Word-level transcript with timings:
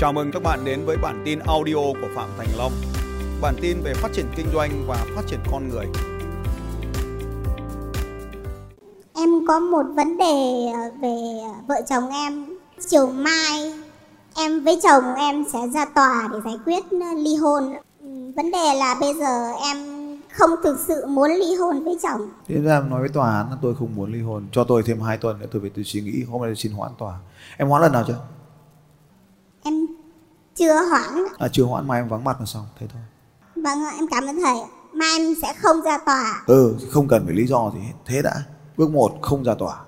Chào 0.00 0.12
mừng 0.12 0.30
các 0.32 0.42
bạn 0.42 0.64
đến 0.64 0.84
với 0.86 0.96
bản 0.96 1.22
tin 1.24 1.38
audio 1.38 1.74
của 1.74 2.08
Phạm 2.14 2.28
Thành 2.38 2.48
Long. 2.58 2.72
Bản 3.40 3.54
tin 3.60 3.80
về 3.82 3.94
phát 3.94 4.08
triển 4.12 4.26
kinh 4.36 4.46
doanh 4.54 4.70
và 4.86 5.06
phát 5.16 5.22
triển 5.26 5.40
con 5.52 5.68
người. 5.68 5.86
Em 9.14 9.28
có 9.48 9.60
một 9.60 9.82
vấn 9.96 10.16
đề 10.16 10.66
về 11.02 11.16
vợ 11.68 11.74
chồng 11.88 12.10
em. 12.10 12.46
Chiều 12.88 13.06
mai 13.06 13.72
em 14.36 14.64
với 14.64 14.80
chồng 14.82 15.14
em 15.14 15.44
sẽ 15.52 15.58
ra 15.68 15.84
tòa 15.94 16.28
để 16.32 16.38
giải 16.44 16.58
quyết 16.64 16.84
ly 17.16 17.36
hôn. 17.36 17.72
Vấn 18.36 18.50
đề 18.50 18.74
là 18.78 18.96
bây 19.00 19.14
giờ 19.14 19.52
em 19.52 19.76
không 20.32 20.50
thực 20.64 20.78
sự 20.88 21.06
muốn 21.06 21.30
ly 21.30 21.54
hôn 21.54 21.84
với 21.84 21.98
chồng. 22.02 22.28
Thế 22.48 22.60
ra 22.62 22.80
nói 22.80 23.00
với 23.00 23.08
tòa 23.08 23.36
án 23.36 23.50
là 23.50 23.56
tôi 23.62 23.74
không 23.78 23.96
muốn 23.96 24.12
ly 24.12 24.20
hôn, 24.20 24.46
cho 24.52 24.64
tôi 24.64 24.82
thêm 24.86 25.00
2 25.00 25.18
tuần 25.18 25.38
nữa 25.40 25.46
tôi 25.52 25.60
phải 25.60 25.70
tôi 25.76 25.84
suy 25.84 26.00
nghĩ, 26.00 26.24
hôm 26.30 26.42
nay 26.42 26.48
tôi 26.48 26.56
xin 26.56 26.72
hoãn 26.72 26.90
tòa. 26.98 27.14
Em 27.56 27.68
hoãn 27.68 27.82
lần 27.82 27.92
nào 27.92 28.04
chưa? 28.08 28.18
Chưa 30.60 30.88
hoãn. 30.88 31.24
À 31.38 31.48
chưa 31.52 31.64
hoãn 31.64 31.88
mai 31.88 32.00
em 32.00 32.08
vắng 32.08 32.24
mặt 32.24 32.40
là 32.40 32.46
xong, 32.46 32.66
thế 32.78 32.86
thôi. 32.92 33.02
Vâng 33.56 33.78
em 33.96 34.06
cảm 34.10 34.26
ơn 34.26 34.36
thầy. 34.42 34.56
Mai 34.92 35.08
em 35.18 35.34
sẽ 35.42 35.54
không 35.62 35.82
ra 35.82 35.98
tòa. 36.06 36.42
Ừ, 36.46 36.76
không 36.90 37.08
cần 37.08 37.24
phải 37.26 37.34
lý 37.34 37.46
do 37.46 37.70
gì 37.74 37.80
hết. 37.80 37.92
Thế 38.06 38.22
đã. 38.22 38.42
Bước 38.76 38.90
1 38.90 39.18
không 39.22 39.44
ra 39.44 39.54
tòa. 39.54 39.84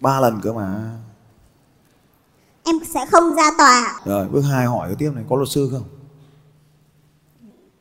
Ba 0.00 0.20
lần 0.20 0.40
cơ 0.42 0.52
mà. 0.52 0.96
Em 2.64 2.76
sẽ 2.94 3.06
không 3.06 3.34
ra 3.34 3.50
tòa. 3.58 4.00
Rồi, 4.04 4.28
bước 4.28 4.40
2 4.40 4.66
hỏi 4.66 4.88
cái 4.88 4.96
tiếp 4.98 5.10
này 5.14 5.24
có 5.28 5.36
luật 5.36 5.48
sư 5.48 5.68
không? 5.72 5.84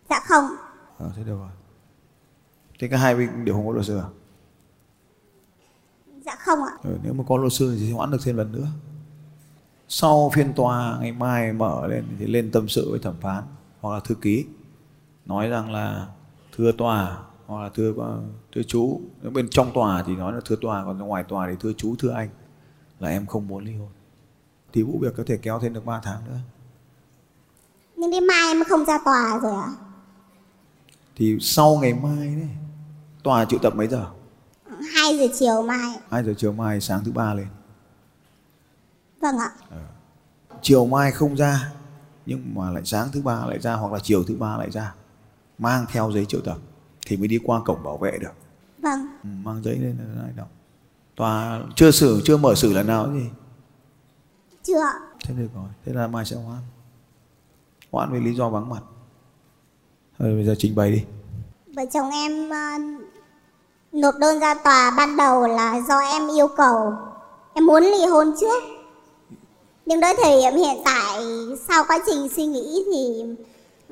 Dạ 0.10 0.20
không. 0.26 0.56
Ờ, 0.98 1.12
thế 1.16 1.24
được 1.24 1.38
rồi. 1.38 1.50
Thế 2.80 2.88
cả 2.88 2.98
hai 2.98 3.16
bên 3.16 3.46
đều 3.46 3.56
không 3.56 3.68
có 3.68 3.74
luật 3.74 3.86
sư 3.86 3.98
à? 3.98 4.08
Dạ 6.26 6.36
không 6.36 6.64
ạ. 6.64 6.72
Ừ, 6.84 6.98
nếu 7.04 7.14
mà 7.14 7.24
có 7.28 7.38
luật 7.38 7.54
sư 7.54 7.78
thì 7.80 7.92
hoãn 7.92 8.12
được 8.12 8.20
thêm 8.24 8.38
lần 8.38 8.52
nữa. 8.52 8.68
Sau 9.96 10.32
phiên 10.34 10.54
tòa 10.54 10.98
ngày 11.02 11.12
mai 11.12 11.54
mở 11.54 11.88
lên 11.88 12.06
thì 12.20 12.28
lên 12.28 12.52
tâm 12.52 12.70
sự 12.70 12.92
với 12.92 13.00
thẩm 13.00 13.16
phán 13.22 13.44
hoặc 13.82 13.94
là 13.94 14.00
thư 14.00 14.16
ký 14.16 14.46
nói 15.26 15.48
rằng 15.48 15.72
là 15.72 16.08
thưa 16.56 16.72
tòa 16.72 17.18
hoặc 17.46 17.64
là 17.64 17.70
thưa 17.70 17.94
thưa 18.56 18.62
chú. 18.64 19.02
Nếu 19.22 19.32
bên 19.32 19.48
trong 19.50 19.72
tòa 19.74 20.04
thì 20.08 20.16
nói 20.16 20.34
là 20.34 20.40
thưa 20.46 20.56
tòa 20.62 20.84
còn 20.86 20.98
ngoài 20.98 21.24
tòa 21.24 21.48
thì 21.50 21.56
thưa 21.60 21.74
chú 21.78 21.96
thưa 22.00 22.12
anh 22.12 22.30
là 23.00 23.10
em 23.10 23.26
không 23.26 23.48
muốn 23.48 23.66
ly 23.66 23.76
hôn. 23.76 23.90
Thì 24.74 24.84
vụ 24.84 25.00
việc 25.02 25.14
có 25.18 25.24
thể 25.28 25.38
kéo 25.38 25.60
thêm 25.60 25.74
được 25.74 25.86
3 25.86 26.02
tháng 26.04 26.26
nữa. 26.26 26.40
Nhưng 27.96 28.12
đến 28.12 28.28
mai 28.28 28.48
em 28.48 28.64
không 28.70 28.86
ra 28.86 29.00
tòa 29.06 29.40
rồi 29.44 29.56
à 29.56 29.74
thì 31.16 31.38
sau 31.42 31.76
ngày 31.76 31.94
mai 31.94 32.18
đấy 32.18 32.50
tòa 33.24 33.46
triệu 33.46 33.60
tập 33.60 33.76
mấy 33.76 33.88
giờ? 33.88 34.06
2 34.96 35.18
giờ 35.18 35.28
chiều 35.40 35.62
mai 35.62 35.98
2 36.10 36.24
giờ 36.24 36.34
chiều 36.38 36.52
mai 36.52 36.82
sáng 36.82 37.04
thứ 37.06 37.12
ba 37.12 37.34
lên 37.34 37.48
vâng 39.24 39.38
ạ. 39.38 39.52
Ừ. 39.70 39.78
chiều 40.62 40.86
mai 40.86 41.12
không 41.12 41.36
ra 41.36 41.72
nhưng 42.26 42.56
mà 42.56 42.72
lại 42.72 42.82
sáng 42.86 43.08
thứ 43.12 43.22
ba 43.22 43.46
lại 43.46 43.60
ra 43.60 43.74
hoặc 43.74 43.94
là 43.94 44.00
chiều 44.04 44.24
thứ 44.24 44.36
ba 44.36 44.58
lại 44.58 44.72
ra 44.72 44.94
mang 45.58 45.86
theo 45.92 46.12
giấy 46.12 46.26
triệu 46.26 46.42
tập 46.42 46.58
thì 47.06 47.18
mới 47.18 47.28
đi 47.28 47.40
qua 47.44 47.62
cổng 47.66 47.84
bảo 47.84 47.98
vệ 47.98 48.18
được. 48.22 48.34
Vâng. 48.78 49.08
Ừ, 49.24 49.30
mang 49.44 49.64
giấy 49.64 49.76
lên 49.76 49.98
là 49.98 50.22
lại 50.24 50.32
đọc 50.36 50.48
tòa 51.16 51.62
chưa 51.76 51.92
xử 51.92 52.22
chưa 52.26 52.38
mở 52.38 52.56
xử 52.56 52.74
lần 52.74 52.88
nào 52.88 53.14
gì 53.14 53.30
chưa 54.64 54.84
thế 55.26 55.34
được 55.34 55.48
rồi 55.56 55.68
thế 55.86 55.94
là 55.94 56.08
mai 56.08 56.26
sẽ 56.26 56.36
hoãn. 56.36 56.62
Hoãn 57.92 58.12
vì 58.12 58.20
lý 58.20 58.36
do 58.36 58.50
vắng 58.50 58.70
mặt. 58.70 58.82
Rồi 60.20 60.36
bây 60.36 60.46
giờ 60.46 60.56
trình 60.58 60.76
bày 60.76 60.92
đi. 60.92 61.04
Vợ 61.76 61.84
chồng 61.94 62.10
em 62.12 62.50
uh, 62.50 63.04
nộp 63.92 64.16
đơn 64.20 64.40
ra 64.40 64.54
tòa 64.54 64.94
ban 64.98 65.18
đầu 65.18 65.48
là 65.48 65.82
do 65.88 66.00
em 66.00 66.28
yêu 66.28 66.48
cầu. 66.58 66.94
Em 67.54 67.66
muốn 67.66 67.84
ly 67.84 68.06
hôn 68.06 68.34
trước 68.40 68.64
nhưng 69.86 70.02
tới 70.02 70.16
thời 70.24 70.42
điểm 70.42 70.56
hiện 70.56 70.78
tại 70.86 71.22
sau 71.68 71.84
quá 71.88 72.00
trình 72.06 72.30
suy 72.36 72.46
nghĩ 72.46 72.84
thì 72.92 73.24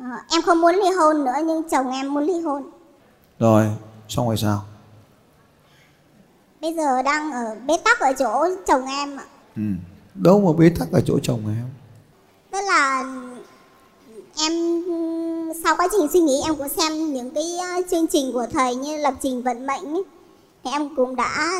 uh, 0.02 0.32
em 0.32 0.42
không 0.42 0.62
muốn 0.62 0.76
ly 0.76 0.90
hôn 0.98 1.26
nữa 1.26 1.36
nhưng 1.46 1.70
chồng 1.70 1.92
em 1.92 2.14
muốn 2.14 2.24
ly 2.24 2.40
hôn 2.40 2.64
rồi 3.40 3.66
xong 4.08 4.28
rồi 4.28 4.38
sao 4.38 4.62
bây 6.62 6.74
giờ 6.74 7.02
đang 7.02 7.32
ở 7.32 7.56
bế 7.68 7.78
tắc 7.84 8.00
ở 8.00 8.14
chỗ 8.20 8.48
chồng 8.68 8.86
em 8.86 9.18
ạ 9.18 9.26
ừ. 9.56 9.62
đâu 10.16 10.42
mà 10.42 10.60
bế 10.60 10.70
tắc 10.80 10.92
ở 10.92 11.02
chỗ 11.06 11.20
chồng 11.24 11.42
em 11.48 11.70
tức 12.52 12.60
là 12.68 13.04
em 14.38 14.84
sau 15.64 15.76
quá 15.76 15.88
trình 15.92 16.08
suy 16.14 16.20
nghĩ 16.20 16.42
em 16.46 16.56
cũng 16.56 16.70
xem 16.70 17.14
những 17.14 17.32
cái 17.32 17.58
uh, 17.80 17.86
chương 17.92 18.08
trình 18.08 18.32
của 18.34 18.48
thầy 18.54 18.76
như 18.76 18.98
lập 18.98 19.14
trình 19.22 19.44
vận 19.44 19.68
mệnh 19.68 19.94
ấy. 19.94 20.04
thì 20.64 20.72
em 20.72 20.96
cũng 20.96 21.16
đã 21.16 21.60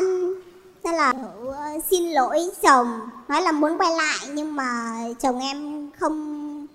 rất 0.84 0.90
là 0.94 1.14
uh, 1.48 1.84
xin 1.90 2.10
lỗi 2.10 2.38
chồng. 2.62 3.00
Nói 3.28 3.42
là 3.42 3.52
muốn 3.52 3.78
quay 3.78 3.90
lại 3.94 4.28
nhưng 4.32 4.56
mà 4.56 4.98
chồng 5.20 5.40
em 5.40 5.90
không 5.98 6.66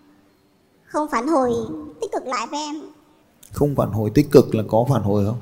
không 0.86 1.08
phản 1.08 1.28
hồi 1.28 1.54
tích 2.02 2.12
cực 2.12 2.28
lại 2.28 2.48
với 2.52 2.60
em. 2.60 2.82
Không 3.52 3.76
phản 3.78 3.92
hồi 3.92 4.12
tích 4.16 4.28
cực 4.32 4.56
là 4.56 4.64
có 4.70 4.86
phản 4.90 5.02
hồi 5.02 5.26
không? 5.26 5.38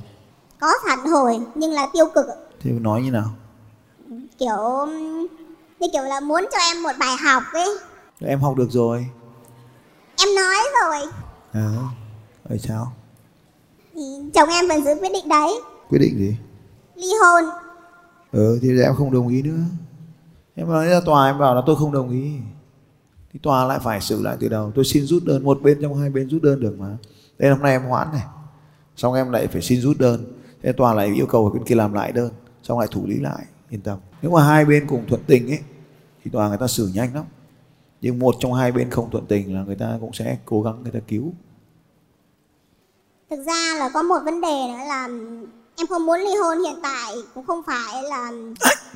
Có 0.59 0.73
phản 0.87 0.99
hồi 1.05 1.39
nhưng 1.55 1.71
là 1.71 1.87
tiêu 1.93 2.05
cực. 2.15 2.25
Thì 2.61 2.71
nói 2.71 3.01
như 3.01 3.11
nào? 3.11 3.29
Kiểu 4.37 4.85
như 5.79 5.87
kiểu 5.93 6.03
là 6.03 6.19
muốn 6.19 6.45
cho 6.51 6.57
em 6.57 6.83
một 6.83 6.91
bài 6.99 7.15
học 7.23 7.43
ấy. 7.53 7.77
Em 8.19 8.39
học 8.39 8.55
được 8.55 8.67
rồi. 8.71 9.07
Em 10.17 10.35
nói 10.35 10.55
rồi. 10.81 11.11
À, 11.53 11.69
rồi 12.49 12.59
sao? 12.59 12.93
Thì 13.93 14.01
chồng 14.33 14.49
em 14.49 14.67
vẫn 14.67 14.83
giữ 14.83 14.95
quyết 15.01 15.11
định 15.13 15.29
đấy. 15.29 15.61
Quyết 15.89 15.99
định 15.99 16.17
gì? 16.17 16.37
Ly 16.95 17.09
hôn 17.21 17.43
ừ 18.35 18.59
thì 18.61 18.81
em 18.81 18.93
không 18.95 19.13
đồng 19.13 19.27
ý 19.27 19.41
nữa. 19.41 19.59
Em 20.55 20.69
nói 20.69 20.87
ra 20.87 20.99
tòa, 21.05 21.27
em 21.27 21.39
bảo 21.39 21.55
là 21.55 21.61
tôi 21.65 21.75
không 21.75 21.91
đồng 21.91 22.09
ý. 22.09 22.31
Thì 23.33 23.39
tòa 23.43 23.65
lại 23.65 23.79
phải 23.83 24.01
xử 24.01 24.21
lại 24.21 24.37
từ 24.39 24.49
đầu. 24.49 24.71
Tôi 24.75 24.85
xin 24.85 25.05
rút 25.05 25.23
đơn, 25.25 25.43
một 25.43 25.61
bên 25.61 25.77
trong 25.81 25.95
hai 25.95 26.09
bên 26.09 26.29
rút 26.29 26.41
đơn 26.41 26.59
được 26.59 26.75
mà. 26.79 26.97
Đây 27.37 27.51
hôm 27.51 27.61
nay 27.61 27.71
em 27.71 27.83
hoãn 27.83 28.11
này. 28.11 28.23
Xong 28.95 29.13
em 29.13 29.31
lại 29.31 29.47
phải 29.47 29.61
xin 29.61 29.81
rút 29.81 29.97
đơn. 29.99 30.25
Thế 30.63 30.71
tòa 30.71 30.93
lại 30.93 31.07
yêu 31.15 31.25
cầu 31.25 31.49
bên 31.49 31.63
kia 31.63 31.75
làm 31.75 31.93
lại 31.93 32.11
đơn. 32.11 32.31
Xong 32.63 32.79
lại 32.79 32.87
thủ 32.91 33.07
lý 33.07 33.19
lại, 33.19 33.45
yên 33.69 33.81
tâm. 33.81 33.99
Nếu 34.21 34.31
mà 34.31 34.43
hai 34.43 34.65
bên 34.65 34.87
cùng 34.87 35.05
thuận 35.07 35.21
tình 35.27 35.51
ấy, 35.51 35.59
thì 36.23 36.31
tòa 36.31 36.49
người 36.49 36.57
ta 36.57 36.67
xử 36.67 36.91
nhanh 36.93 37.15
lắm. 37.15 37.25
Nhưng 38.01 38.19
một 38.19 38.35
trong 38.39 38.53
hai 38.53 38.71
bên 38.71 38.89
không 38.89 39.11
thuận 39.11 39.25
tình 39.25 39.55
là 39.55 39.63
người 39.63 39.75
ta 39.75 39.97
cũng 40.01 40.13
sẽ 40.13 40.37
cố 40.45 40.61
gắng 40.61 40.83
người 40.83 40.91
ta 40.91 40.99
cứu. 41.07 41.33
Thực 43.29 43.43
ra 43.43 43.75
là 43.79 43.89
có 43.93 44.03
một 44.03 44.19
vấn 44.25 44.41
đề 44.41 44.67
nữa 44.67 44.83
là 44.89 45.09
em 45.77 45.87
không 45.87 46.05
muốn 46.05 46.19
ly 46.19 46.35
hôn 46.43 46.63
hiện 46.63 46.79
tại 46.83 47.13
cũng 47.33 47.45
không 47.45 47.61
phải 47.67 48.03
là 48.03 48.31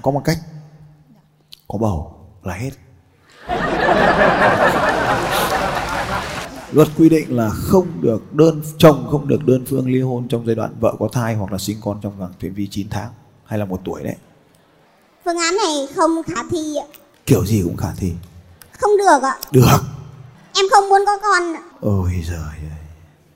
có 0.02 0.12
một 0.12 0.22
cách. 0.26 0.38
Có 1.68 1.78
bầu 1.78 2.16
là 2.44 2.54
hết. 2.54 2.72
Luật 6.72 6.88
quy 6.98 7.10
định 7.10 7.38
là 7.38 7.50
không 7.50 7.88
được 8.02 8.34
đơn 8.34 8.62
chồng 8.78 9.08
không 9.12 9.28
được 9.28 9.46
đơn 9.46 9.66
phương 9.70 9.92
ly 9.92 10.02
hôn 10.02 10.28
trong 10.28 10.46
giai 10.46 10.56
đoạn 10.56 10.76
vợ 10.80 10.96
có 11.00 11.10
thai 11.12 11.36
hoặc 11.36 11.52
là 11.52 11.58
sinh 11.58 11.78
con 11.84 12.00
trong 12.02 12.20
vòng 12.20 12.34
phạm 12.42 12.54
vi 12.54 12.68
9 12.72 12.90
tháng 12.90 13.10
hay 13.46 13.60
là 13.60 13.66
một 13.66 13.82
tuổi 13.86 14.04
đấy. 14.04 14.16
Phương 15.26 15.38
án 15.38 15.58
này 15.66 15.88
không 15.96 16.24
khả 16.24 16.44
thi 16.52 16.76
ạ. 16.78 16.88
Kiểu 17.26 17.46
gì 17.46 17.62
cũng 17.64 17.78
khả 17.78 17.92
thi. 17.98 18.14
Không 18.80 18.92
được 18.98 19.24
ạ. 19.24 19.40
Được. 19.52 19.80
Em 20.56 20.66
không 20.72 20.90
muốn 20.90 21.02
có 21.06 21.18
con 21.22 21.54
ạ. 21.56 21.62
ôi 21.82 22.12
giời 22.28 22.38
ơi. 22.38 22.70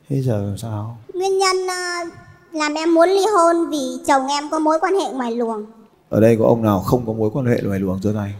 Thế 0.09 0.21
giờ 0.21 0.55
sao? 0.57 0.97
Nguyên 1.13 1.37
nhân 1.37 1.57
uh, 1.65 2.13
làm 2.53 2.73
em 2.73 2.93
muốn 2.93 3.09
ly 3.09 3.25
hôn 3.35 3.69
vì 3.69 3.99
chồng 4.07 4.27
em 4.27 4.49
có 4.49 4.59
mối 4.59 4.79
quan 4.79 4.95
hệ 4.95 5.11
ngoài 5.13 5.35
luồng. 5.35 5.65
Ở 6.09 6.19
đây 6.19 6.37
có 6.39 6.45
ông 6.45 6.61
nào 6.61 6.79
không 6.79 7.05
có 7.07 7.13
mối 7.13 7.29
quan 7.33 7.45
hệ 7.45 7.61
ngoài 7.63 7.79
luồng 7.79 7.99
giơ 8.01 8.13
tay 8.15 8.33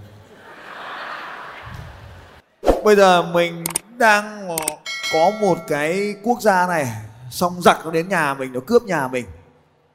bây 2.84 2.96
giờ 2.96 3.22
mình 3.22 3.64
đang 3.98 4.48
có 5.14 5.32
một 5.42 5.58
cái 5.68 6.16
quốc 6.24 6.42
gia 6.42 6.68
này 6.68 6.88
xong 7.32 7.62
giặc 7.62 7.86
nó 7.86 7.92
đến 7.92 8.10
nhà 8.10 8.34
mình 8.34 8.54
nó 8.54 8.60
cướp 8.60 8.84
nhà 8.84 9.08
mình. 9.08 9.26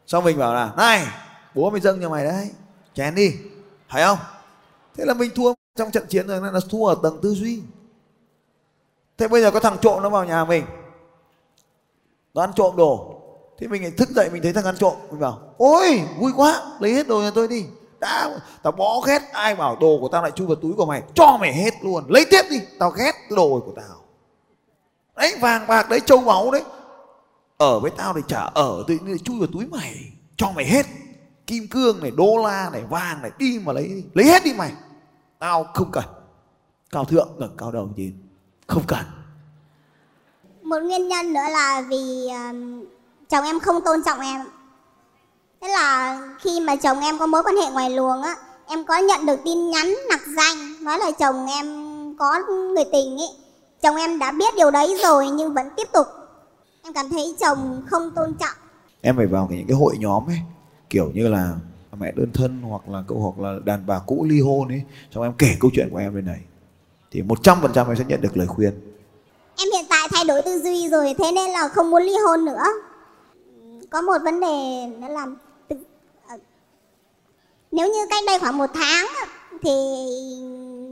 Xong 0.07 0.25
mình 0.25 0.39
bảo 0.39 0.55
là 0.55 0.73
này 0.77 1.07
bố 1.55 1.71
mày 1.71 1.81
dâng 1.81 1.99
cho 2.03 2.09
mày 2.09 2.25
đấy 2.25 2.51
chén 2.95 3.15
đi. 3.15 3.33
Thấy 3.89 4.03
không? 4.03 4.19
Thế 4.97 5.05
là 5.05 5.15
mình 5.15 5.31
thua 5.35 5.55
trong 5.77 5.91
trận 5.91 6.07
chiến 6.09 6.27
rồi 6.27 6.41
nó 6.41 6.61
thua 6.71 6.87
ở 6.87 6.97
tầng 7.03 7.19
tư 7.23 7.35
duy. 7.35 7.63
Thế 9.19 9.29
bây 9.29 9.43
giờ 9.43 9.51
có 9.51 9.61
thằng 9.61 9.77
trộm 9.81 10.03
nó 10.03 10.09
vào 10.09 10.25
nhà 10.25 10.45
mình. 10.45 10.65
Nó 12.35 12.43
ăn 12.43 12.53
trộm 12.57 12.77
đồ 12.77 13.18
thế 13.59 13.69
mình 13.69 13.97
thức 13.97 14.09
dậy 14.09 14.31
mình 14.33 14.43
thấy 14.43 14.53
thằng 14.53 14.65
ăn 14.65 14.77
trộm. 14.79 14.95
Mình 15.11 15.21
bảo 15.21 15.55
ôi 15.59 16.03
vui 16.19 16.33
quá 16.37 16.63
lấy 16.81 16.95
hết 16.95 17.09
đồ 17.09 17.21
nhà 17.21 17.31
tôi 17.35 17.49
đi. 17.49 17.65
Đã 18.01 18.41
tao 18.63 18.73
bó 18.73 19.01
ghét 19.01 19.23
ai 19.33 19.55
bảo 19.55 19.77
đồ 19.81 19.99
của 20.01 20.09
tao 20.09 20.23
lại 20.23 20.31
chui 20.31 20.47
vào 20.47 20.57
túi 20.57 20.73
của 20.73 20.87
mày 20.87 21.03
cho 21.15 21.37
mày 21.41 21.55
hết 21.55 21.75
luôn. 21.83 22.05
Lấy 22.09 22.27
tiếp 22.31 22.43
đi 22.51 22.61
tao 22.79 22.91
ghét 22.91 23.13
đồ 23.31 23.63
của 23.67 23.73
tao. 23.77 24.05
Đấy 25.17 25.37
vàng 25.41 25.67
bạc 25.67 25.89
đấy 25.91 26.01
châu 26.01 26.19
báu 26.19 26.51
đấy. 26.51 26.63
Ở 27.57 27.81
với 27.81 27.91
tao 27.91 28.15
thì 28.15 28.21
chả 28.29 28.41
ở 28.41 28.85
tự 28.87 28.99
nhiên 29.05 29.19
chui 29.19 29.39
vào 29.39 29.49
túi 29.53 29.67
mày. 29.67 30.13
Cho 30.37 30.51
mày 30.51 30.65
hết. 30.65 30.87
Kim 31.47 31.69
cương 31.69 32.01
này 32.01 32.11
đô 32.11 32.37
la 32.45 32.71
này 32.73 32.83
vàng 32.91 33.23
này 33.23 33.31
đi 33.39 33.61
mà 33.65 33.73
lấy 33.73 33.89
đi. 33.89 34.05
Lấy 34.15 34.27
hết 34.27 34.45
đi 34.45 34.53
mày. 34.53 34.73
Tao 35.39 35.65
không 35.75 35.91
cần. 35.93 36.05
Cao 36.91 37.05
thượng 37.05 37.29
ngẩng 37.39 37.57
cao 37.57 37.73
đầu 37.73 37.91
nhìn. 37.97 38.29
Không 38.67 38.83
cần. 38.87 39.05
Một 40.63 40.79
nguyên 40.83 41.09
nhân 41.09 41.33
nữa 41.33 41.49
là 41.51 41.83
vì 41.89 42.27
uh, 42.27 42.89
chồng 43.29 43.45
em 43.45 43.61
không 43.61 43.85
tôn 43.85 44.03
trọng 44.03 44.21
em. 44.21 44.41
Thế 45.61 45.69
là 45.69 46.19
khi 46.41 46.61
mà 46.61 46.77
chồng 46.77 47.01
em 47.01 47.19
có 47.19 47.27
mối 47.27 47.43
quan 47.43 47.57
hệ 47.57 47.71
ngoài 47.73 47.91
luồng 47.91 48.23
á 48.23 48.37
em 48.69 48.85
có 48.85 48.97
nhận 48.97 49.27
được 49.27 49.41
tin 49.45 49.71
nhắn 49.71 49.95
nặc 50.11 50.21
danh 50.37 50.85
nói 50.85 50.99
là 50.99 51.11
chồng 51.11 51.47
em 51.47 51.67
có 52.19 52.39
người 52.75 52.85
tình 52.93 53.19
ấy 53.19 53.29
chồng 53.83 53.97
em 53.97 54.19
đã 54.19 54.33
biết 54.33 54.55
điều 54.57 54.71
đấy 54.71 54.99
rồi 55.03 55.31
nhưng 55.31 55.55
vẫn 55.55 55.69
tiếp 55.77 55.89
tục. 55.93 56.07
Em 56.85 56.93
cảm 56.93 57.09
thấy 57.09 57.37
chồng 57.41 57.83
không 57.87 58.11
tôn 58.11 58.35
trọng. 58.35 58.57
Em 59.01 59.17
phải 59.17 59.27
vào 59.27 59.49
những 59.51 59.67
cái 59.69 59.77
hội 59.77 59.97
nhóm 59.99 60.27
ấy 60.27 60.39
kiểu 60.91 61.11
như 61.15 61.29
là 61.29 61.55
mẹ 61.99 62.13
đơn 62.13 62.31
thân 62.35 62.63
hoặc 62.63 62.89
là 62.89 63.03
cậu 63.09 63.19
hoặc 63.19 63.49
là 63.49 63.59
đàn 63.65 63.87
bà 63.87 63.99
cũ 64.07 64.27
ly 64.29 64.41
hôn 64.41 64.69
ấy 64.69 64.83
xong 65.15 65.23
em 65.23 65.33
kể 65.39 65.57
câu 65.61 65.71
chuyện 65.75 65.89
của 65.93 65.99
em 65.99 66.15
lên 66.15 66.27
này. 66.27 66.41
Thì 67.11 67.23
một 67.23 67.43
trăm 67.43 67.59
phần 67.63 67.71
trăm 67.75 67.87
em 67.87 67.97
sẽ 67.97 68.05
nhận 68.09 68.21
được 68.21 68.37
lời 68.37 68.47
khuyên. 68.47 68.73
Em 69.57 69.69
hiện 69.73 69.85
tại 69.91 70.09
thay 70.13 70.25
đổi 70.25 70.43
tư 70.43 70.59
duy 70.59 70.89
rồi 70.89 71.15
thế 71.19 71.33
nên 71.33 71.51
là 71.51 71.69
không 71.69 71.91
muốn 71.91 72.03
ly 72.03 72.13
hôn 72.27 72.45
nữa 72.45 72.65
có 73.91 74.01
một 74.01 74.19
vấn 74.25 74.41
đề 74.41 74.87
nữa 74.99 75.09
là 75.11 75.27
ờ, 76.29 76.37
nếu 77.71 77.89
như 77.93 78.07
cách 78.11 78.25
đây 78.27 78.39
khoảng 78.39 78.59
một 78.59 78.71
tháng 78.75 79.07
thì 79.63 79.73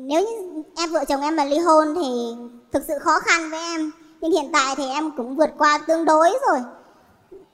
nếu 0.06 0.22
như 0.22 0.62
em, 0.76 0.90
vợ 0.92 1.04
chồng 1.08 1.20
em 1.20 1.36
mà 1.36 1.44
ly 1.44 1.58
hôn 1.58 1.94
thì 1.94 2.34
thực 2.72 2.82
sự 2.88 2.94
khó 3.00 3.20
khăn 3.20 3.50
với 3.50 3.60
em. 3.60 3.90
Nhưng 4.20 4.32
hiện 4.32 4.50
tại 4.52 4.74
thì 4.76 4.88
em 4.88 5.10
cũng 5.16 5.36
vượt 5.36 5.50
qua 5.58 5.78
tương 5.78 6.04
đối 6.04 6.30
rồi. 6.48 6.58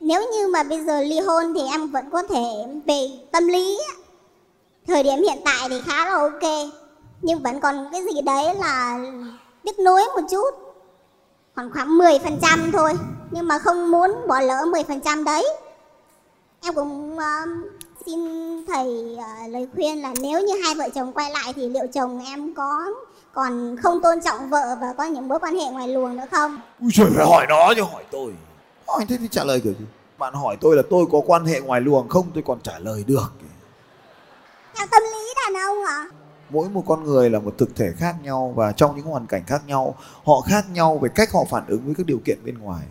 Nếu 0.01 0.23
như 0.33 0.49
mà 0.49 0.63
bây 0.63 0.85
giờ 0.85 1.03
ly 1.03 1.21
hôn 1.21 1.55
thì 1.55 1.61
em 1.71 1.87
vẫn 1.87 2.11
có 2.11 2.23
thể 2.23 2.67
về 2.87 3.09
tâm 3.33 3.49
lý 3.49 3.79
thời 4.87 5.03
điểm 5.03 5.19
hiện 5.19 5.39
tại 5.45 5.69
thì 5.69 5.81
khá 5.87 6.05
là 6.05 6.19
ok, 6.19 6.71
nhưng 7.23 7.43
vẫn 7.43 7.61
còn 7.61 7.89
cái 7.93 8.03
gì 8.03 8.21
đấy 8.21 8.55
là 8.55 8.99
tiếc 9.63 9.79
nuối 9.79 10.03
một 10.15 10.23
chút. 10.31 10.51
Còn 11.55 11.71
khoảng 11.73 11.99
10% 11.99 12.73
thôi 12.73 12.93
nhưng 13.33 13.49
mà 13.49 13.59
không 13.59 13.91
muốn 13.91 14.11
bỏ 14.29 14.41
lỡ 14.41 14.65
10% 14.89 15.25
đấy. 15.25 15.47
Em 16.63 16.75
cũng 16.75 17.17
uh, 17.17 17.23
xin 18.07 18.19
thầy 18.67 19.17
uh, 19.17 19.51
lời 19.51 19.69
khuyên 19.75 20.03
là 20.03 20.15
nếu 20.23 20.41
như 20.41 20.55
hai 20.65 20.75
vợ 20.75 20.89
chồng 20.95 21.13
quay 21.13 21.31
lại 21.31 21.53
thì 21.57 21.69
liệu 21.69 21.87
chồng 21.93 22.25
em 22.25 22.55
có 22.55 22.87
còn 23.33 23.77
không 23.83 24.03
tôn 24.03 24.21
trọng 24.25 24.51
vợ 24.51 24.77
và 24.81 24.95
có 24.99 25.05
những 25.05 25.29
mối 25.29 25.39
quan 25.39 25.57
hệ 25.57 25.71
ngoài 25.71 25.89
luồng 25.89 26.17
nữa 26.17 26.27
không? 26.31 26.61
Ui 26.81 26.91
trời 26.95 27.07
phải 27.17 27.27
hỏi 27.27 27.47
nó 27.49 27.73
chứ 27.77 27.83
hỏi 27.83 28.05
tôi. 28.11 28.33
Hỏi 28.87 29.05
thế 29.09 29.17
thì 29.21 29.29
trả 29.31 29.45
lời 29.45 29.61
kiểu 29.61 29.73
gì? 29.73 29.85
Bạn 30.19 30.35
hỏi 30.35 30.57
tôi 30.61 30.77
là 30.77 30.83
tôi 30.91 31.07
có 31.13 31.21
quan 31.27 31.45
hệ 31.45 31.61
ngoài 31.61 31.81
luồng 31.81 32.09
không? 32.09 32.27
Tôi 32.35 32.43
còn 32.47 32.61
trả 32.61 32.79
lời 32.79 33.05
được 33.07 33.33
Theo 34.75 34.87
tâm 34.91 35.03
lý 35.03 35.35
đàn 35.37 35.63
ông 35.63 35.85
à? 35.85 36.07
Mỗi 36.51 36.69
một 36.69 36.85
con 36.87 37.05
người 37.05 37.31
là 37.31 37.39
một 37.39 37.55
thực 37.59 37.77
thể 37.77 37.93
khác 37.97 38.17
nhau 38.23 38.53
Và 38.57 38.73
trong 38.73 38.97
những 38.97 39.07
hoàn 39.07 39.27
cảnh 39.27 39.43
khác 39.47 39.63
nhau 39.67 39.95
Họ 40.25 40.41
khác 40.41 40.65
nhau 40.73 40.99
về 40.99 41.09
cách 41.15 41.33
họ 41.33 41.41
phản 41.51 41.67
ứng 41.67 41.85
với 41.85 41.95
các 41.95 42.07
điều 42.07 42.19
kiện 42.25 42.39
bên 42.45 42.59
ngoài 42.59 42.83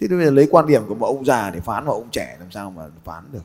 Thế 0.00 0.08
bây 0.08 0.24
giờ 0.24 0.30
lấy 0.30 0.48
quan 0.50 0.66
điểm 0.66 0.82
của 0.88 0.94
một 0.94 1.06
ông 1.06 1.24
già 1.24 1.50
để 1.50 1.60
phán 1.60 1.84
vào 1.84 1.94
ông 1.94 2.08
trẻ 2.10 2.36
làm 2.40 2.50
sao 2.50 2.70
mà 2.70 2.82
phán 3.04 3.24
được. 3.32 3.44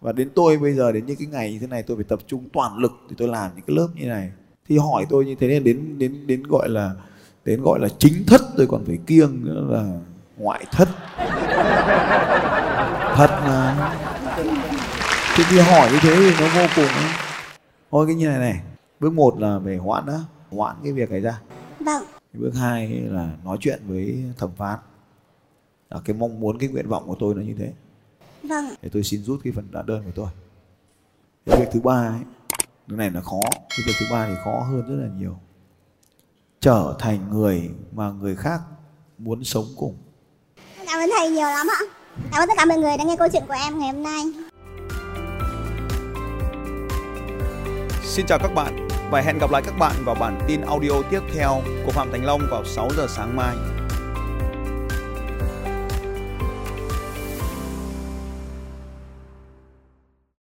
Và 0.00 0.12
đến 0.12 0.28
tôi 0.34 0.58
bây 0.58 0.74
giờ 0.74 0.92
đến 0.92 1.06
những 1.06 1.16
cái 1.16 1.26
ngày 1.26 1.52
như 1.52 1.58
thế 1.58 1.66
này 1.66 1.82
tôi 1.82 1.96
phải 1.96 2.04
tập 2.04 2.18
trung 2.26 2.48
toàn 2.52 2.78
lực 2.78 2.92
thì 3.08 3.16
tôi 3.18 3.28
làm 3.28 3.50
những 3.56 3.64
cái 3.66 3.76
lớp 3.76 3.88
như 3.94 4.06
này. 4.06 4.30
Thì 4.68 4.78
hỏi 4.78 5.06
tôi 5.08 5.24
như 5.24 5.34
thế 5.40 5.48
nên 5.48 5.64
đến 5.64 5.98
đến 5.98 6.26
đến 6.26 6.42
gọi 6.42 6.68
là 6.68 6.92
đến 7.44 7.62
gọi 7.62 7.80
là 7.80 7.88
chính 7.98 8.26
thất 8.26 8.40
tôi 8.56 8.66
còn 8.66 8.84
phải 8.84 8.98
kiêng 9.06 9.44
nữa 9.44 9.66
là 9.68 9.98
ngoại 10.36 10.64
thất. 10.72 10.88
Thật 13.16 13.40
mà. 13.46 13.94
Thế 15.36 15.44
thì 15.50 15.58
hỏi 15.58 15.88
như 15.92 15.98
thế 16.02 16.14
thì 16.16 16.30
nó 16.40 16.48
vô 16.54 16.66
cùng 16.76 16.90
thôi 17.90 18.06
cái 18.06 18.14
như 18.14 18.28
này 18.28 18.38
này 18.38 18.60
bước 19.00 19.12
một 19.12 19.40
là 19.40 19.58
về 19.58 19.76
hoãn 19.76 20.06
đó 20.06 20.20
hoãn 20.50 20.76
cái 20.82 20.92
việc 20.92 21.10
này 21.10 21.20
ra. 21.20 21.40
Vâng. 21.80 22.02
Bước 22.32 22.52
hai 22.54 22.88
là 22.88 23.30
nói 23.44 23.56
chuyện 23.60 23.80
với 23.86 24.24
thẩm 24.38 24.50
phán 24.56 24.78
là 25.90 26.00
cái 26.04 26.16
mong 26.16 26.40
muốn 26.40 26.58
cái 26.58 26.68
nguyện 26.68 26.88
vọng 26.88 27.04
của 27.06 27.16
tôi 27.18 27.34
là 27.34 27.42
như 27.42 27.54
thế. 27.58 27.72
Vâng 28.42 28.64
để 28.82 28.88
tôi 28.92 29.02
xin 29.02 29.22
rút 29.22 29.40
cái 29.44 29.52
phần 29.56 29.68
đã 29.70 29.82
đơn 29.82 30.02
của 30.04 30.12
tôi. 30.14 30.28
Cái 31.46 31.60
việc 31.60 31.68
thứ 31.72 31.80
ba 31.80 32.08
ấy 32.08 32.20
cái 32.88 32.96
này 32.96 33.10
là 33.10 33.20
khó. 33.20 33.40
Cái 33.52 33.78
việc 33.86 33.92
thứ 34.00 34.06
ba 34.10 34.26
thì 34.28 34.34
khó 34.44 34.60
hơn 34.70 34.82
rất 34.88 35.04
là 35.04 35.08
nhiều. 35.18 35.36
Trở 36.60 36.96
thành 36.98 37.30
người 37.30 37.70
mà 37.92 38.10
người 38.10 38.36
khác 38.36 38.60
muốn 39.18 39.44
sống 39.44 39.66
cùng. 39.76 39.96
Cảm 40.86 41.00
ơn 41.00 41.10
thầy 41.18 41.30
nhiều 41.30 41.46
lắm 41.46 41.66
ạ. 41.78 41.80
Cảm 42.32 42.42
ơn 42.42 42.48
tất 42.48 42.54
cả 42.56 42.64
mọi 42.64 42.78
người 42.78 42.96
đã 42.96 43.04
nghe 43.04 43.16
câu 43.16 43.28
chuyện 43.32 43.42
của 43.48 43.54
em 43.64 43.78
ngày 43.78 43.92
hôm 43.92 44.02
nay. 44.02 44.24
Xin 48.02 48.26
chào 48.26 48.38
các 48.38 48.54
bạn 48.54 48.88
và 49.10 49.20
hẹn 49.20 49.38
gặp 49.38 49.50
lại 49.50 49.62
các 49.66 49.74
bạn 49.78 49.94
vào 50.04 50.14
bản 50.14 50.40
tin 50.48 50.60
audio 50.60 51.02
tiếp 51.10 51.20
theo 51.34 51.62
của 51.86 51.92
Phạm 51.92 52.08
Thành 52.12 52.24
Long 52.24 52.40
vào 52.50 52.64
6 52.64 52.88
giờ 52.96 53.06
sáng 53.08 53.36
mai. 53.36 53.56